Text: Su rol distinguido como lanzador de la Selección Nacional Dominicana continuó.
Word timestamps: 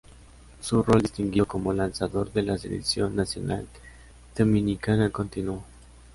Su 0.61 0.81
rol 0.81 1.03
distinguido 1.03 1.45
como 1.45 1.73
lanzador 1.73 2.33
de 2.33 2.41
la 2.41 2.57
Selección 2.57 3.15
Nacional 3.15 3.67
Dominicana 4.35 5.11
continuó. 5.11 5.63